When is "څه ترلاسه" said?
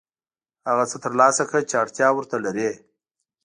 0.91-1.43